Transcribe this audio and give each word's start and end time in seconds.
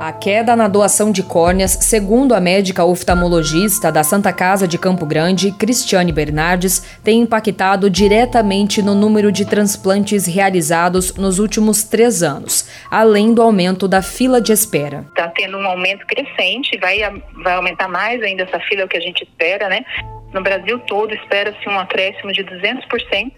A 0.00 0.12
queda 0.12 0.54
na 0.54 0.68
doação 0.68 1.10
de 1.10 1.24
córneas, 1.24 1.72
segundo 1.72 2.32
a 2.32 2.40
médica 2.40 2.84
oftalmologista 2.84 3.90
da 3.90 4.04
Santa 4.04 4.32
Casa 4.32 4.68
de 4.68 4.78
Campo 4.78 5.04
Grande, 5.04 5.50
Cristiane 5.50 6.12
Bernardes, 6.12 7.00
tem 7.02 7.22
impactado 7.22 7.90
diretamente 7.90 8.80
no 8.80 8.94
número 8.94 9.32
de 9.32 9.44
transplantes 9.44 10.24
realizados 10.24 11.16
nos 11.16 11.40
últimos 11.40 11.82
três 11.82 12.22
anos, 12.22 12.70
além 12.88 13.34
do 13.34 13.42
aumento 13.42 13.88
da 13.88 14.00
fila 14.00 14.40
de 14.40 14.52
espera. 14.52 15.04
Está 15.08 15.28
tendo 15.34 15.58
um 15.58 15.66
aumento 15.66 16.06
crescente, 16.06 16.78
vai, 16.78 17.00
vai 17.42 17.54
aumentar 17.54 17.88
mais 17.88 18.22
ainda 18.22 18.44
essa 18.44 18.60
fila, 18.60 18.82
é 18.82 18.84
o 18.84 18.88
que 18.88 18.96
a 18.96 19.00
gente 19.00 19.24
espera, 19.24 19.68
né? 19.68 19.84
No 20.32 20.42
Brasil 20.42 20.78
todo, 20.80 21.14
espera-se 21.14 21.68
um 21.68 21.78
acréscimo 21.78 22.32
de 22.32 22.44
200% 22.44 23.32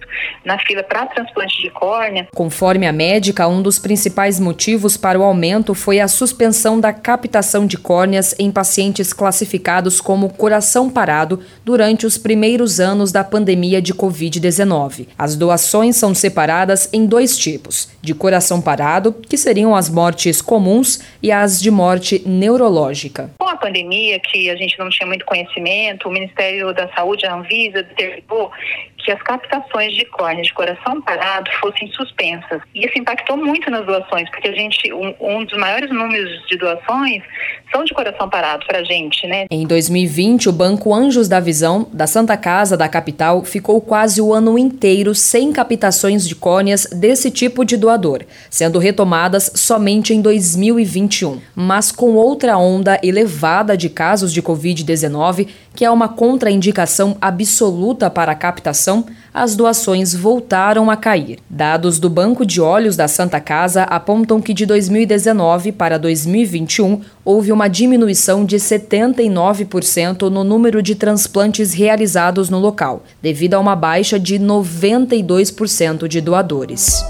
na 0.45 0.59
fila 0.59 0.82
para 0.82 1.07
transplante 1.07 1.62
de 1.62 1.70
córnea. 1.70 2.27
Conforme 2.34 2.86
a 2.86 2.93
médica, 2.93 3.46
um 3.46 3.62
dos 3.62 3.79
principais 3.79 4.40
motivos 4.40 4.96
para 4.96 5.18
o 5.18 5.22
aumento 5.22 5.72
foi 5.72 6.00
a 6.00 6.08
suspensão 6.08 6.80
da 6.80 6.93
captação 6.93 7.64
de 7.64 7.79
córneas 7.79 8.34
em 8.39 8.50
pacientes 8.50 9.12
classificados 9.12 10.00
como 10.00 10.31
coração 10.31 10.90
parado 10.90 11.40
durante 11.64 12.07
os 12.07 12.18
primeiros 12.18 12.81
anos 12.81 13.12
da 13.12 13.22
pandemia 13.22 13.81
de 13.81 13.95
Covid-19. 13.95 15.07
As 15.17 15.36
doações 15.36 15.96
são 15.96 16.12
separadas 16.12 16.89
em 16.93 17.07
dois 17.07 17.39
tipos: 17.39 17.89
de 18.03 18.14
coração 18.14 18.61
parado, 18.61 19.12
que 19.12 19.36
seriam 19.36 19.76
as 19.76 19.89
mortes 19.89 20.43
comuns, 20.43 21.00
e 21.22 21.31
as 21.31 21.61
de 21.61 21.70
morte 21.70 22.22
neurológica. 22.26 23.31
Pandemia, 23.61 24.19
que 24.19 24.50
a 24.50 24.57
gente 24.57 24.79
não 24.79 24.89
tinha 24.89 25.07
muito 25.07 25.25
conhecimento, 25.25 26.09
o 26.09 26.13
Ministério 26.13 26.73
da 26.73 26.89
Saúde, 26.93 27.27
a 27.27 27.35
Anvisa, 27.35 27.82
determinou 27.82 28.51
que 28.99 29.11
as 29.11 29.23
captações 29.23 29.95
de 29.95 30.05
córnea 30.07 30.43
de 30.43 30.53
coração 30.53 31.01
parado 31.03 31.51
fossem 31.61 31.91
suspensas. 31.93 32.62
E 32.75 32.87
isso 32.87 32.98
impactou 32.98 33.37
muito 33.37 33.70
nas 33.70 33.87
doações, 33.87 34.28
porque 34.31 34.48
a 34.48 34.53
gente, 34.53 34.92
um, 34.92 35.15
um 35.20 35.45
dos 35.45 35.59
maiores 35.59 35.91
números 35.91 36.47
de 36.47 36.56
doações 36.56 37.23
são 37.72 37.84
de 37.84 37.95
coração 37.95 38.28
parado 38.28 38.67
para 38.67 38.81
a 38.81 38.84
gente, 38.84 39.27
né? 39.27 39.47
Em 39.51 39.67
2020, 39.67 40.48
o 40.48 40.53
Banco 40.53 40.95
Anjos 40.95 41.29
da 41.29 41.39
Visão, 41.39 41.87
da 41.93 42.06
Santa 42.06 42.37
Casa 42.37 42.77
da 42.77 42.89
capital, 42.89 43.45
ficou 43.45 43.81
quase 43.81 44.20
o 44.20 44.33
ano 44.33 44.59
inteiro 44.59 45.15
sem 45.15 45.53
captações 45.53 46.27
de 46.27 46.34
córneas 46.34 46.87
desse 46.87 47.31
tipo 47.31 47.65
de 47.65 47.77
doador, 47.77 48.25
sendo 48.51 48.78
retomadas 48.78 49.53
somente 49.55 50.12
em 50.12 50.21
2021. 50.21 51.41
Mas 51.55 51.93
com 51.93 52.15
outra 52.15 52.59
onda 52.59 52.98
elevada 53.03 53.77
de 53.77 53.89
casos 53.89 54.33
de 54.33 54.43
Covid-19, 54.43 55.48
que 55.75 55.84
é 55.84 55.91
uma 55.91 56.09
contraindicação 56.09 57.17
absoluta 57.21 58.11
para 58.11 58.33
a 58.33 58.37
captação, 58.37 59.06
as 59.33 59.55
doações 59.55 60.14
voltaram 60.14 60.91
a 60.91 60.97
cair. 60.97 61.39
Dados 61.48 61.98
do 61.98 62.11
Banco 62.11 62.45
de 62.45 62.61
Olhos 62.61 62.97
da 62.97 63.09
Santa 63.09 63.41
Casa 63.41 63.84
apontam 63.84 64.41
que 64.41 64.53
de 64.53 64.67
2019 64.67 65.72
para 65.72 65.98
2021 65.98 67.00
houve 67.25 67.53
uma 67.53 67.69
diminuição 67.69 68.45
de 68.45 68.56
79% 68.56 70.28
no 70.28 70.42
número 70.42 70.83
de 70.83 70.95
transplantes 70.95 71.72
realizados 71.72 72.50
no 72.50 72.59
local, 72.59 73.05
devido 73.22 73.55
a 73.55 73.61
uma 73.61 73.77
baixa 73.77 74.19
de 74.19 74.39
92% 74.39 76.09
de 76.09 76.20
doadores. 76.20 77.05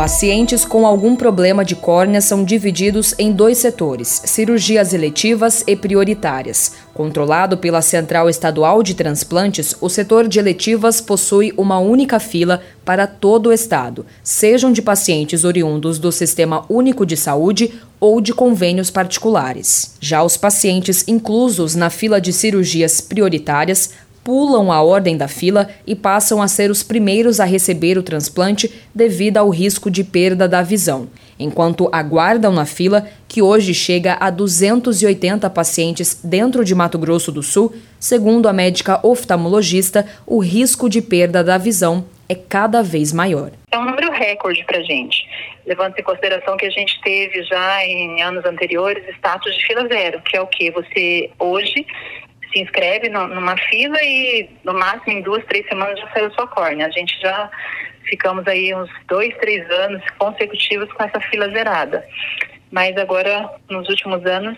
Pacientes 0.00 0.64
com 0.64 0.86
algum 0.86 1.14
problema 1.14 1.62
de 1.62 1.76
córnea 1.76 2.22
são 2.22 2.42
divididos 2.42 3.14
em 3.18 3.30
dois 3.30 3.58
setores: 3.58 4.22
cirurgias 4.24 4.94
eletivas 4.94 5.62
e 5.66 5.76
prioritárias. 5.76 6.72
Controlado 6.94 7.58
pela 7.58 7.82
Central 7.82 8.26
Estadual 8.30 8.82
de 8.82 8.94
Transplantes, 8.94 9.76
o 9.78 9.90
setor 9.90 10.26
de 10.26 10.38
eletivas 10.38 11.02
possui 11.02 11.52
uma 11.54 11.78
única 11.80 12.18
fila 12.18 12.62
para 12.82 13.06
todo 13.06 13.48
o 13.50 13.52
estado, 13.52 14.06
sejam 14.24 14.72
de 14.72 14.80
pacientes 14.80 15.44
oriundos 15.44 15.98
do 15.98 16.10
Sistema 16.10 16.64
Único 16.70 17.04
de 17.04 17.14
Saúde 17.18 17.70
ou 18.00 18.22
de 18.22 18.32
convênios 18.32 18.90
particulares. 18.90 19.96
Já 20.00 20.24
os 20.24 20.34
pacientes 20.34 21.04
inclusos 21.06 21.74
na 21.74 21.90
fila 21.90 22.18
de 22.18 22.32
cirurgias 22.32 23.02
prioritárias 23.02 23.90
pulam 24.24 24.70
a 24.70 24.82
ordem 24.82 25.16
da 25.16 25.28
fila 25.28 25.68
e 25.86 25.94
passam 25.94 26.40
a 26.40 26.48
ser 26.48 26.70
os 26.70 26.82
primeiros 26.82 27.40
a 27.40 27.44
receber 27.44 27.98
o 27.98 28.02
transplante 28.02 28.70
devido 28.94 29.38
ao 29.38 29.50
risco 29.50 29.90
de 29.90 30.04
perda 30.04 30.48
da 30.48 30.62
visão, 30.62 31.08
enquanto 31.38 31.88
aguardam 31.92 32.52
na 32.52 32.66
fila, 32.66 33.06
que 33.26 33.40
hoje 33.40 33.72
chega 33.72 34.16
a 34.20 34.30
280 34.30 35.48
pacientes 35.50 36.20
dentro 36.22 36.64
de 36.64 36.74
Mato 36.74 36.98
Grosso 36.98 37.32
do 37.32 37.42
Sul, 37.42 37.74
segundo 37.98 38.48
a 38.48 38.52
médica 38.52 39.00
oftalmologista, 39.06 40.06
o 40.26 40.38
risco 40.38 40.88
de 40.88 41.00
perda 41.00 41.42
da 41.42 41.56
visão 41.56 42.04
é 42.28 42.34
cada 42.34 42.80
vez 42.82 43.12
maior. 43.12 43.50
É 43.72 43.78
um 43.78 43.84
número 43.84 44.12
recorde 44.12 44.64
para 44.64 44.78
a 44.78 44.82
gente, 44.82 45.26
levando 45.66 45.98
em 45.98 46.02
consideração 46.02 46.56
que 46.56 46.66
a 46.66 46.70
gente 46.70 47.00
teve 47.00 47.42
já 47.42 47.84
em 47.84 48.22
anos 48.22 48.44
anteriores 48.44 49.02
status 49.16 49.56
de 49.56 49.66
fila 49.66 49.88
zero, 49.88 50.20
que 50.22 50.36
é 50.36 50.40
o 50.40 50.46
que 50.46 50.70
você 50.70 51.30
hoje 51.40 51.84
se 52.52 52.60
inscreve 52.60 53.08
no, 53.08 53.26
numa 53.28 53.56
fila 53.56 53.96
e 54.02 54.48
no 54.64 54.74
máximo 54.74 55.12
em 55.12 55.22
duas, 55.22 55.44
três 55.46 55.66
semanas 55.66 55.98
já 55.98 56.08
saiu 56.12 56.30
sua 56.32 56.46
córnea. 56.46 56.86
A 56.86 56.90
gente 56.90 57.18
já 57.20 57.50
ficamos 58.08 58.46
aí 58.46 58.74
uns 58.74 58.90
dois, 59.08 59.34
três 59.38 59.68
anos 59.70 60.02
consecutivos 60.18 60.92
com 60.92 61.02
essa 61.02 61.20
fila 61.20 61.48
zerada. 61.50 62.04
Mas 62.70 62.96
agora, 62.96 63.50
nos 63.68 63.88
últimos 63.88 64.24
anos, 64.26 64.56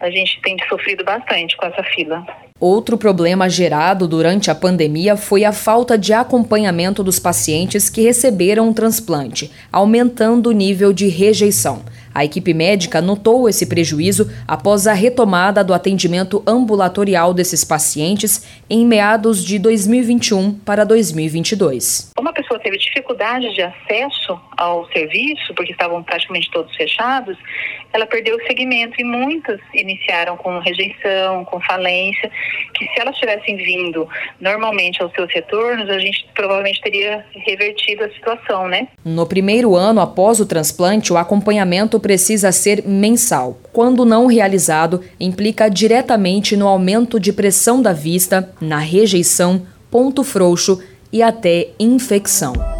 a 0.00 0.10
gente 0.10 0.40
tem 0.42 0.56
sofrido 0.68 1.04
bastante 1.04 1.56
com 1.56 1.66
essa 1.66 1.82
fila. 1.84 2.24
Outro 2.58 2.96
problema 2.96 3.48
gerado 3.48 4.08
durante 4.08 4.50
a 4.50 4.54
pandemia 4.54 5.16
foi 5.16 5.44
a 5.44 5.52
falta 5.52 5.98
de 5.98 6.12
acompanhamento 6.12 7.02
dos 7.02 7.18
pacientes 7.18 7.90
que 7.90 8.02
receberam 8.02 8.68
um 8.68 8.72
transplante, 8.72 9.50
aumentando 9.70 10.48
o 10.48 10.52
nível 10.52 10.92
de 10.92 11.08
rejeição. 11.08 11.84
A 12.14 12.24
equipe 12.24 12.52
médica 12.52 13.00
notou 13.00 13.48
esse 13.48 13.66
prejuízo 13.66 14.30
após 14.46 14.86
a 14.86 14.92
retomada 14.92 15.64
do 15.64 15.74
atendimento 15.74 16.42
ambulatorial 16.46 17.32
desses 17.32 17.64
pacientes 17.64 18.46
em 18.68 18.86
meados 18.86 19.44
de 19.44 19.58
2021 19.58 20.54
para 20.54 20.84
2022. 20.84 22.12
Uma 22.18 22.32
pessoa 22.32 22.60
teve 22.60 22.78
dificuldade 22.78 23.54
de 23.54 23.62
acesso 23.62 24.38
ao 24.56 24.86
serviço, 24.92 25.54
porque 25.54 25.72
estavam 25.72 26.02
praticamente 26.02 26.50
todos 26.50 26.74
fechados, 26.76 27.36
ela 27.92 28.06
perdeu 28.06 28.36
o 28.36 28.46
segmento 28.46 28.94
e 28.98 29.04
muitas 29.04 29.60
iniciaram 29.74 30.36
com 30.36 30.58
rejeição, 30.60 31.44
com 31.44 31.60
falência, 31.60 32.30
que 32.74 32.86
se 32.86 33.00
elas 33.00 33.16
tivessem 33.16 33.56
vindo 33.56 34.08
normalmente 34.40 35.02
aos 35.02 35.12
seus 35.12 35.30
retornos, 35.32 35.88
a 35.90 35.98
gente 35.98 36.26
provavelmente 36.34 36.80
teria 36.80 37.24
revertido 37.34 38.04
a 38.04 38.10
situação, 38.10 38.66
né? 38.66 38.88
No 39.04 39.26
primeiro 39.26 39.76
ano 39.76 40.00
após 40.00 40.40
o 40.40 40.46
transplante, 40.46 41.12
o 41.12 41.18
acompanhamento 41.18 42.00
precisa 42.02 42.52
ser 42.52 42.84
mensal. 42.86 43.58
Quando 43.72 44.04
não 44.04 44.26
realizado, 44.26 45.00
implica 45.18 45.70
diretamente 45.70 46.56
no 46.56 46.68
aumento 46.68 47.18
de 47.18 47.32
pressão 47.32 47.80
da 47.80 47.92
vista, 47.92 48.50
na 48.60 48.78
rejeição, 48.78 49.62
ponto 49.90 50.22
frouxo 50.22 50.80
e 51.10 51.22
até 51.22 51.68
infecção. 51.78 52.71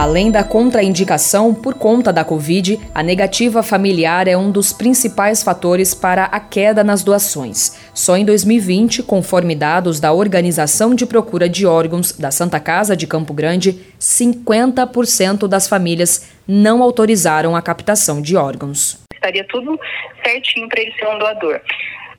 Além 0.00 0.30
da 0.30 0.42
contraindicação 0.42 1.52
por 1.52 1.74
conta 1.74 2.10
da 2.10 2.24
Covid, 2.24 2.80
a 2.94 3.02
negativa 3.02 3.62
familiar 3.62 4.26
é 4.26 4.34
um 4.34 4.50
dos 4.50 4.72
principais 4.72 5.42
fatores 5.42 5.92
para 5.92 6.24
a 6.24 6.40
queda 6.40 6.82
nas 6.82 7.04
doações. 7.04 7.78
Só 7.92 8.16
em 8.16 8.24
2020, 8.24 9.02
conforme 9.02 9.54
dados 9.54 10.00
da 10.00 10.10
Organização 10.10 10.94
de 10.94 11.04
Procura 11.04 11.50
de 11.50 11.66
Órgãos 11.66 12.12
da 12.12 12.30
Santa 12.30 12.58
Casa 12.58 12.96
de 12.96 13.06
Campo 13.06 13.34
Grande, 13.34 13.78
50% 14.00 15.46
das 15.46 15.68
famílias 15.68 16.32
não 16.48 16.82
autorizaram 16.82 17.54
a 17.54 17.60
captação 17.60 18.22
de 18.22 18.38
órgãos. 18.38 18.98
Estaria 19.12 19.46
tudo 19.48 19.78
certinho 20.24 20.66
para 20.66 20.80
ele 20.80 20.92
ser 20.92 21.08
um 21.08 21.18
doador 21.18 21.60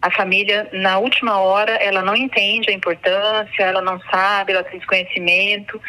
a 0.02 0.10
família, 0.10 0.68
na 0.74 0.98
última 0.98 1.40
hora, 1.40 1.74
ela 1.74 2.02
não 2.02 2.16
entende 2.16 2.72
a 2.72 2.74
importância, 2.74 3.64
ela 3.64 3.82
não 3.82 4.00
sabe, 4.10 4.52
ela 4.52 4.64
tem 4.64 4.80
desconhecimento, 4.80 5.80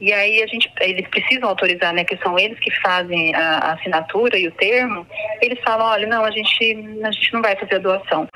e 0.00 0.12
aí 0.12 0.42
a 0.42 0.46
gente, 0.46 0.70
eles 0.80 1.08
precisam 1.08 1.48
autorizar, 1.48 1.94
né, 1.94 2.04
que 2.04 2.16
são 2.18 2.38
eles 2.38 2.58
que 2.58 2.70
fazem 2.80 3.34
a, 3.34 3.58
a 3.58 3.72
assinatura 3.72 4.38
e 4.38 4.46
o 4.46 4.52
termo, 4.52 5.06
eles 5.40 5.58
falam, 5.64 5.86
olha, 5.86 6.06
não, 6.06 6.24
a 6.24 6.30
gente, 6.30 7.00
a 7.02 7.10
gente 7.10 7.32
não 7.32 7.40
vai 7.40 7.56
fazer 7.56 7.76
a 7.76 7.78
doação 7.78 8.28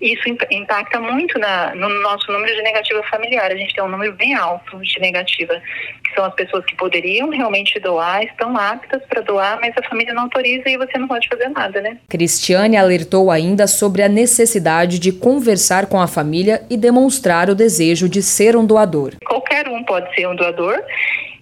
isso 0.00 0.22
impacta 0.50 1.00
muito 1.00 1.38
na, 1.38 1.74
no 1.74 1.88
nosso 2.02 2.30
número 2.30 2.54
de 2.54 2.62
negativa 2.62 3.02
familiar. 3.04 3.50
A 3.50 3.56
gente 3.56 3.74
tem 3.74 3.82
um 3.82 3.88
número 3.88 4.12
bem 4.12 4.34
alto 4.34 4.78
de 4.80 5.00
negativa, 5.00 5.60
que 6.04 6.14
são 6.14 6.24
as 6.24 6.34
pessoas 6.34 6.64
que 6.64 6.76
poderiam 6.76 7.28
realmente 7.30 7.78
doar, 7.80 8.22
estão 8.24 8.56
aptas 8.56 9.02
para 9.06 9.20
doar, 9.20 9.58
mas 9.60 9.74
a 9.76 9.88
família 9.88 10.14
não 10.14 10.24
autoriza 10.24 10.68
e 10.68 10.76
você 10.76 10.98
não 10.98 11.08
pode 11.08 11.28
fazer 11.28 11.48
nada, 11.48 11.80
né? 11.80 11.98
Cristiane 12.08 12.76
alertou 12.76 13.30
ainda 13.30 13.66
sobre 13.66 14.02
a 14.02 14.08
necessidade 14.08 14.98
de 14.98 15.12
conversar 15.12 15.86
com 15.86 16.00
a 16.00 16.06
família 16.06 16.62
e 16.70 16.76
demonstrar 16.76 17.48
o 17.50 17.54
desejo 17.54 18.08
de 18.08 18.22
ser 18.22 18.56
um 18.56 18.64
doador. 18.64 19.14
Qualquer 19.24 19.68
um 19.68 19.82
pode 19.84 20.14
ser 20.14 20.26
um 20.28 20.36
doador 20.36 20.82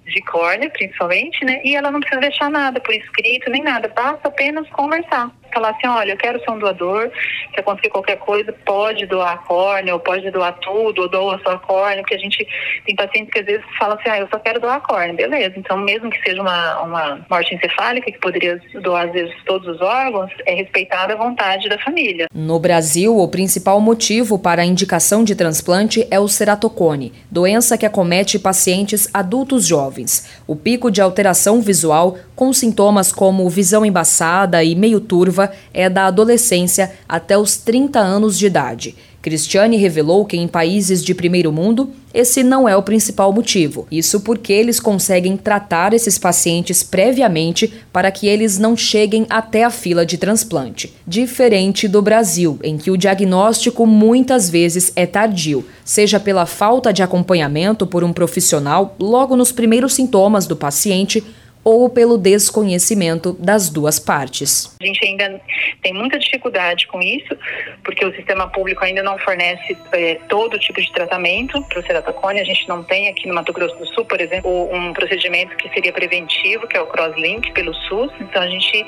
de 0.06 0.20
córnea, 0.22 0.70
principalmente, 0.70 1.44
né? 1.44 1.60
E 1.64 1.74
ela 1.74 1.90
não 1.90 2.00
precisa 2.00 2.20
deixar 2.20 2.50
nada 2.50 2.80
por 2.80 2.94
escrito 2.94 3.50
nem 3.50 3.62
nada, 3.62 3.88
basta 3.88 4.28
apenas 4.28 4.68
conversar 4.70 5.30
falar 5.54 5.70
assim, 5.70 5.86
olha, 5.86 6.12
eu 6.12 6.16
quero 6.16 6.40
ser 6.40 6.50
um 6.50 6.58
doador, 6.58 7.10
se 7.54 7.60
acontecer 7.60 7.88
qualquer 7.88 8.18
coisa, 8.18 8.52
pode 8.66 9.06
doar 9.06 9.34
a 9.34 9.38
córnea, 9.38 9.94
ou 9.94 10.00
pode 10.00 10.30
doar 10.30 10.52
tudo, 10.58 11.02
ou 11.02 11.08
doa 11.08 11.40
só 11.42 11.52
a 11.52 11.58
córnea, 11.58 12.02
porque 12.02 12.16
a 12.16 12.18
gente 12.18 12.46
tem 12.84 12.94
pacientes 12.94 13.32
que 13.32 13.38
às 13.38 13.46
vezes 13.46 13.64
falam 13.78 13.96
assim, 13.98 14.10
ah, 14.10 14.18
eu 14.18 14.28
só 14.28 14.38
quero 14.38 14.60
doar 14.60 14.76
a 14.76 14.80
córnea, 14.80 15.14
beleza. 15.14 15.54
Então, 15.56 15.78
mesmo 15.78 16.10
que 16.10 16.20
seja 16.22 16.42
uma, 16.42 16.80
uma 16.82 17.26
morte 17.30 17.54
encefálica, 17.54 18.10
que 18.10 18.18
poderia 18.18 18.60
doar 18.82 19.06
às 19.06 19.12
vezes 19.12 19.34
todos 19.46 19.66
os 19.68 19.80
órgãos, 19.80 20.30
é 20.46 20.54
respeitada 20.54 21.14
a 21.14 21.16
vontade 21.16 21.68
da 21.68 21.78
família. 21.78 22.26
No 22.34 22.58
Brasil, 22.58 23.16
o 23.16 23.28
principal 23.28 23.80
motivo 23.80 24.38
para 24.38 24.62
a 24.62 24.66
indicação 24.66 25.22
de 25.22 25.34
transplante 25.34 26.06
é 26.10 26.18
o 26.18 26.28
ceratocone, 26.28 27.12
doença 27.30 27.78
que 27.78 27.86
acomete 27.86 28.38
pacientes 28.38 29.08
adultos 29.14 29.66
jovens. 29.66 30.42
O 30.46 30.56
pico 30.56 30.90
de 30.90 31.00
alteração 31.00 31.60
visual, 31.60 32.16
com 32.34 32.52
sintomas 32.52 33.12
como 33.12 33.48
visão 33.48 33.84
embaçada 33.84 34.62
e 34.64 34.74
meio 34.74 35.00
turva, 35.00 35.43
é 35.72 35.88
da 35.88 36.06
adolescência 36.06 36.92
até 37.08 37.36
os 37.36 37.56
30 37.56 37.98
anos 37.98 38.38
de 38.38 38.46
idade. 38.46 38.94
Cristiane 39.24 39.78
revelou 39.78 40.26
que 40.26 40.36
em 40.36 40.46
países 40.46 41.02
de 41.02 41.14
primeiro 41.14 41.50
mundo, 41.50 41.88
esse 42.12 42.42
não 42.42 42.68
é 42.68 42.76
o 42.76 42.82
principal 42.82 43.32
motivo. 43.32 43.88
Isso 43.90 44.20
porque 44.20 44.52
eles 44.52 44.78
conseguem 44.78 45.34
tratar 45.34 45.94
esses 45.94 46.18
pacientes 46.18 46.82
previamente 46.82 47.72
para 47.90 48.10
que 48.10 48.26
eles 48.26 48.58
não 48.58 48.76
cheguem 48.76 49.24
até 49.30 49.64
a 49.64 49.70
fila 49.70 50.04
de 50.04 50.18
transplante. 50.18 50.92
Diferente 51.06 51.88
do 51.88 52.02
Brasil, 52.02 52.58
em 52.62 52.76
que 52.76 52.90
o 52.90 52.98
diagnóstico 52.98 53.86
muitas 53.86 54.50
vezes 54.50 54.92
é 54.94 55.06
tardio, 55.06 55.64
seja 55.82 56.20
pela 56.20 56.44
falta 56.44 56.92
de 56.92 57.02
acompanhamento 57.02 57.86
por 57.86 58.04
um 58.04 58.12
profissional 58.12 58.94
logo 59.00 59.34
nos 59.36 59.52
primeiros 59.52 59.94
sintomas 59.94 60.46
do 60.46 60.54
paciente 60.54 61.24
ou 61.64 61.88
pelo 61.88 62.18
desconhecimento 62.18 63.32
das 63.32 63.70
duas 63.70 63.98
partes. 63.98 64.76
A 64.80 64.84
gente 64.84 65.04
ainda 65.04 65.40
tem 65.82 65.94
muita 65.94 66.18
dificuldade 66.18 66.86
com 66.86 67.00
isso, 67.00 67.36
porque 67.82 68.04
o 68.04 68.14
sistema 68.14 68.48
público 68.48 68.84
ainda 68.84 69.02
não 69.02 69.18
fornece 69.18 69.76
é, 69.92 70.16
todo 70.28 70.58
tipo 70.58 70.80
de 70.80 70.92
tratamento 70.92 71.62
para 71.62 71.80
o 71.80 71.82
ceratocone. 71.82 72.40
A 72.40 72.44
gente 72.44 72.68
não 72.68 72.84
tem 72.84 73.08
aqui 73.08 73.26
no 73.26 73.34
Mato 73.34 73.52
Grosso 73.52 73.76
do 73.76 73.86
Sul, 73.86 74.04
por 74.04 74.20
exemplo, 74.20 74.50
um 74.72 74.92
procedimento 74.92 75.56
que 75.56 75.68
seria 75.70 75.92
preventivo, 75.92 76.68
que 76.68 76.76
é 76.76 76.80
o 76.80 76.86
crosslink 76.86 77.50
pelo 77.52 77.72
SUS. 77.74 78.12
Então 78.20 78.42
a 78.42 78.48
gente 78.48 78.86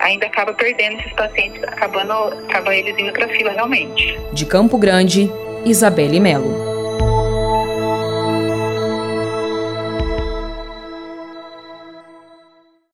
ainda 0.00 0.26
acaba 0.26 0.52
perdendo 0.52 0.98
esses 1.00 1.12
pacientes, 1.12 1.62
acabando, 1.64 2.12
acaba 2.12 2.74
eles 2.74 2.98
indo 2.98 3.12
para 3.12 3.26
a 3.26 3.28
fila 3.28 3.52
realmente. 3.52 4.18
De 4.32 4.44
Campo 4.44 4.76
Grande, 4.76 5.30
Isabelle 5.64 6.18
Melo. 6.18 6.75